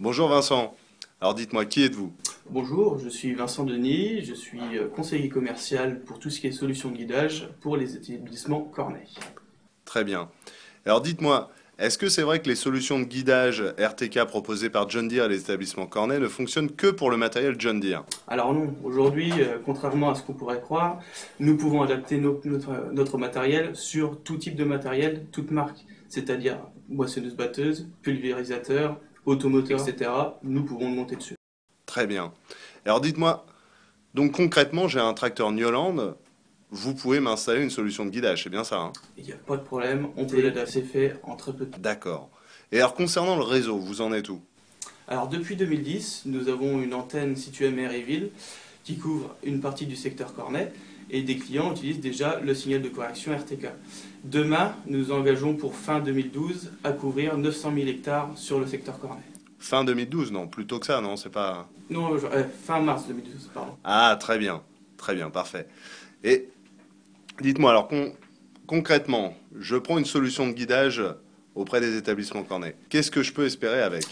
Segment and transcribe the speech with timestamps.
[0.00, 0.76] Bonjour Vincent.
[1.20, 2.12] Alors dites-moi, qui êtes-vous?
[2.50, 6.52] Bonjour, je suis Vincent Denis, je suis euh, conseiller commercial pour tout ce qui est
[6.52, 9.12] solution de guidage pour les établissements Corneille.
[9.84, 10.30] Très bien.
[10.86, 11.50] Alors dites-moi,
[11.80, 15.30] est-ce que c'est vrai que les solutions de guidage RTK proposées par John Deere et
[15.30, 18.04] les établissements Corneille ne fonctionnent que pour le matériel John Deere?
[18.28, 21.00] Alors non, aujourd'hui, euh, contrairement à ce qu'on pourrait croire,
[21.40, 27.88] nous pouvons adapter notre, notre matériel sur tout type de matériel, toute marque, c'est-à-dire moissonneuse-batteuse,
[28.00, 30.10] pulvérisateur, automoteur, etc.
[30.42, 31.36] Nous pouvons monter dessus.
[31.86, 32.32] Très bien.
[32.84, 33.46] Alors dites-moi,
[34.14, 36.14] donc concrètement, j'ai un tracteur Newland,
[36.70, 38.92] vous pouvez m'installer une solution de guidage, c'est bien ça hein?
[39.16, 41.78] Il n'y a pas de problème, on peut l'adapter fait en très peu de temps.
[41.80, 42.30] D'accord.
[42.72, 44.40] Et alors concernant le réseau, vous en êtes où?
[45.06, 48.30] Alors depuis 2010, nous avons une antenne située à Méryville
[48.84, 50.72] qui couvre une partie du secteur Cornet
[51.10, 53.68] et des clients utilisent déjà le signal de correction RTK.
[54.24, 59.22] Demain, nous engageons pour fin 2012 à couvrir 900 000 hectares sur le secteur Cornet.
[59.58, 61.68] Fin 2012, non, plutôt que ça, non, c'est pas...
[61.90, 63.72] Non, euh, fin mars 2012, pardon.
[63.84, 64.62] Ah, très bien,
[64.96, 65.66] très bien, parfait.
[66.22, 66.48] Et
[67.40, 67.88] dites-moi, alors
[68.66, 71.02] concrètement, je prends une solution de guidage
[71.54, 72.76] auprès des établissements Cornet.
[72.88, 74.04] Qu'est-ce que je peux espérer avec?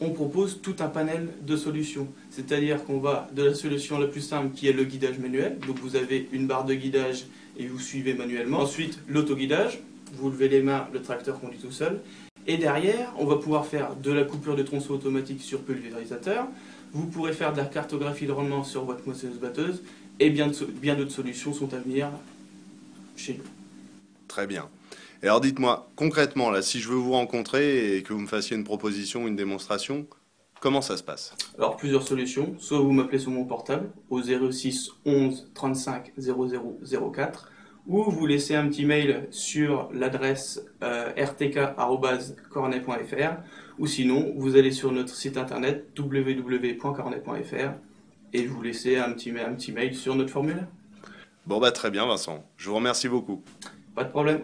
[0.00, 2.08] On propose tout un panel de solutions.
[2.30, 5.58] C'est-à-dire qu'on va de la solution la plus simple qui est le guidage manuel.
[5.66, 7.26] Donc vous avez une barre de guidage
[7.58, 8.60] et vous suivez manuellement.
[8.60, 9.80] Ensuite, l'autoguidage.
[10.14, 12.00] Vous levez les mains, le tracteur conduit tout seul.
[12.46, 16.46] Et derrière, on va pouvoir faire de la coupure de tronçon automatique sur pulvérisateur.
[16.92, 19.82] Vous pourrez faire de la cartographie de rendement sur boîte moissonneuse-batteuse.
[20.20, 20.50] Et bien,
[20.80, 22.08] bien d'autres solutions sont à venir
[23.16, 23.44] chez nous.
[24.28, 24.68] Très bien.
[25.22, 28.56] Et alors dites-moi, concrètement, là, si je veux vous rencontrer et que vous me fassiez
[28.56, 30.06] une proposition, ou une démonstration,
[30.60, 31.34] comment ça se passe?
[31.56, 32.54] Alors plusieurs solutions.
[32.58, 36.78] Soit vous m'appelez sur mon portable au 06 11 35 00
[37.12, 37.50] 04
[37.86, 43.36] ou vous laissez un petit mail sur l'adresse euh, rtk.cornet.fr
[43.78, 47.70] ou sinon vous allez sur notre site internet www.cornet.fr
[48.32, 50.66] et vous laissez un petit, un petit mail sur notre formulaire.
[51.46, 53.42] Bon bah très bien Vincent, je vous remercie beaucoup.
[53.94, 54.40] Pas de problème.